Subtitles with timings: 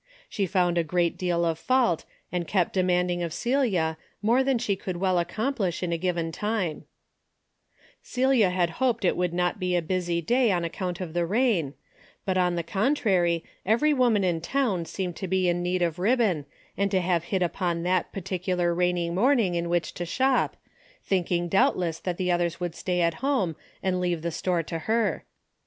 [0.27, 4.97] She found a great deal (fault and kept demanding of Celia more tha she could
[4.97, 6.85] well accomplish in a given tim
[8.01, 11.75] Celia had hoped it would not be a bu; day on account of the rain,
[12.25, 16.47] but on the co trary every woman in town seemed to be need of ribbon
[16.75, 20.57] and to have hit upon that pi ticular rainy morning in which to shop,
[21.03, 23.17] thin ing doubtless that the others would stay A DAILY BATE.
[23.19, 25.25] 75 Lome and leave the store to her.